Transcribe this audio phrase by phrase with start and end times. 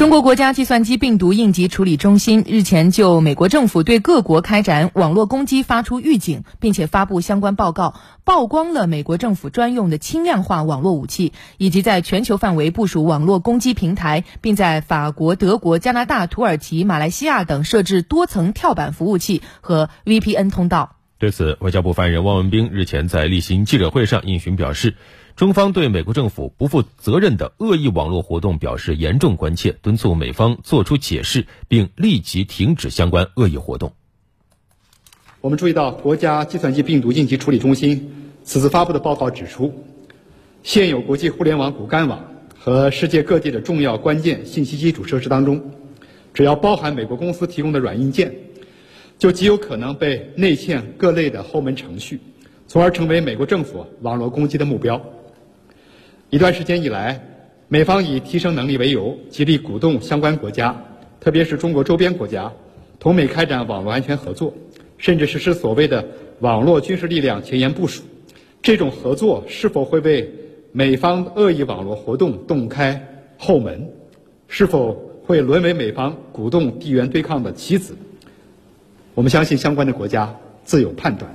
[0.00, 7.92] 中国国家计算机病毒应急处理中心日前就美国政府对各国开展网络攻击发出预警，并且发布相关报告，
[8.24, 20.96] 曝光了美国政府专用的轻量化网络武器，以及在全球范围部署网络攻击平台，并在法国、德国、加拿大、土耳其、马来西亚等设置多层跳板服务器和 VPN 通道。
[21.20, 24.94] 对此，外交部发言人汪文斌日前在例行记者会上应询表示。
[25.36, 33.92] 中方对美国政府不负责任的恶意网络活动表示严重关切，敦促美方作出解释，并立即停止相关恶意活动。
[35.42, 39.84] 我们注意到，国家计算机病毒应急处理中心此次发布的报告指出，
[40.62, 42.24] 现有国际互联网骨干网
[42.58, 45.70] 和世界各地的重要关键信息基础设施当中，
[46.32, 48.34] 只要包含美国公司提供的软硬件，
[49.20, 52.18] 就极有可能被内嵌各类的后门程序，
[52.66, 54.98] 从而成为美国政府网络攻击的目标。
[56.30, 57.22] 一段时间以来，
[57.68, 60.74] 美方以提升能力为由，极力鼓动相关国家，
[61.20, 62.50] 特别是中国周边国家，
[62.98, 64.54] 同美开展网络安全合作，
[64.96, 66.02] 甚至实施所谓的
[66.38, 68.02] 网络军事力量前沿部署。
[68.62, 70.26] 这种合作是否会为
[70.72, 72.98] 美方恶意网络活动洞开
[73.36, 73.86] 后门？
[74.48, 74.94] 是否
[75.26, 77.94] 会沦为美方鼓动地缘对抗的棋子？
[79.20, 81.30] 我们相信相关的国家自有判断。